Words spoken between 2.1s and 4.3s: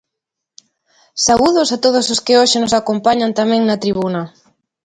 os que hoxe nos acompañan tamén na tribuna.